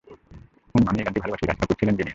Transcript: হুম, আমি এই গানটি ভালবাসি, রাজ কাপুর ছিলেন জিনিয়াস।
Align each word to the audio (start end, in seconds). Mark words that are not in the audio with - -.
হুম, 0.75 0.83
আমি 0.87 0.99
এই 0.99 1.05
গানটি 1.05 1.19
ভালবাসি, 1.19 1.45
রাজ 1.45 1.57
কাপুর 1.59 1.75
ছিলেন 1.79 1.95
জিনিয়াস। 1.95 2.09